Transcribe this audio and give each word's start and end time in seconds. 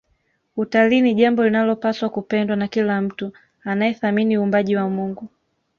Utalii 0.55 1.01
ni 1.01 1.13
jambo 1.13 1.43
linalopaswa 1.43 2.09
kupendwa 2.09 2.55
na 2.55 2.67
kila 2.67 3.01
mtu 3.01 3.31
anayethamini 3.63 4.37
uumbaji 4.37 4.75
wa 4.75 4.89
Mungu 4.89 5.27